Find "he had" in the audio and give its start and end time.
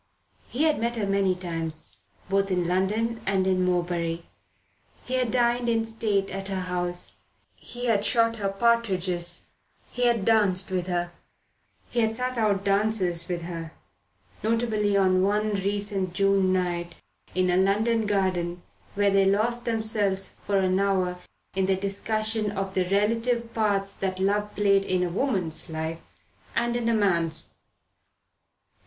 0.49-0.79, 5.05-5.29, 7.53-8.03, 9.91-10.25, 11.91-12.15